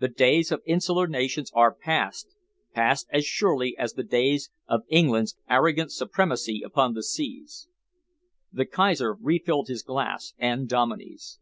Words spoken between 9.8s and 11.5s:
glass and Dominey's.